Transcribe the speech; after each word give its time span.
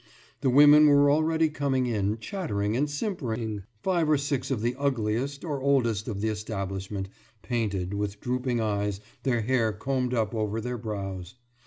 The 0.39 0.49
women 0.49 0.87
were 0.87 1.11
already 1.11 1.47
coming 1.47 1.85
in, 1.85 2.17
chattering 2.17 2.75
and 2.75 2.89
simpering 2.89 3.61
five 3.83 4.09
or 4.09 4.17
six 4.17 4.49
of 4.49 4.61
the 4.63 4.75
ugliest 4.79 5.45
or 5.45 5.61
oldest 5.61 6.07
of 6.07 6.21
the 6.21 6.27
establishment 6.29 7.07
painted, 7.43 7.93
with 7.93 8.19
drooping 8.19 8.59
eyes, 8.59 8.99
their 9.21 9.41
hair 9.41 9.71
combed 9.71 10.15
up 10.15 10.33
over 10.33 10.59
their 10.59 10.79
brows. 10.79 11.35